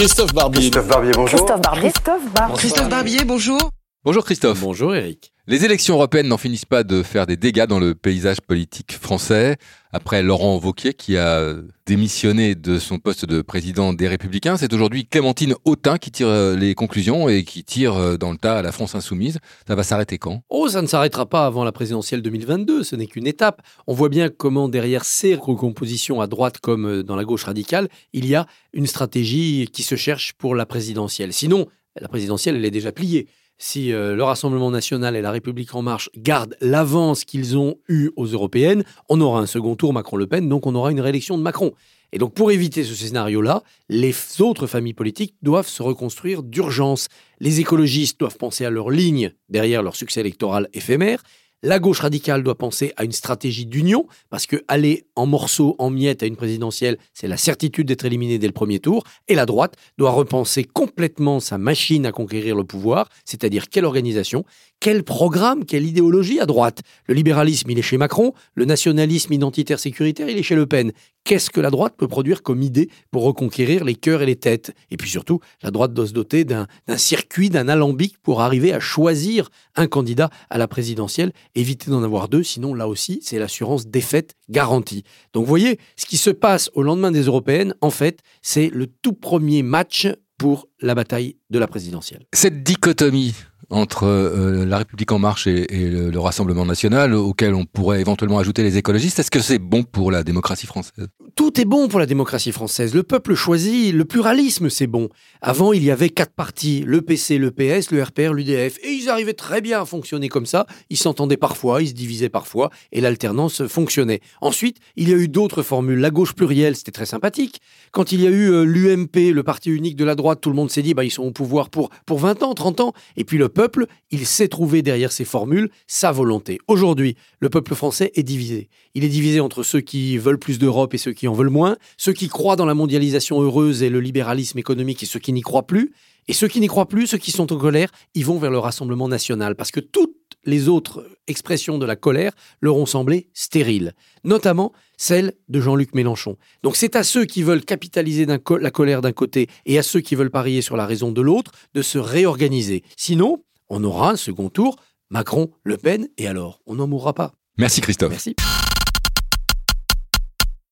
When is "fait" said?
87.90-88.18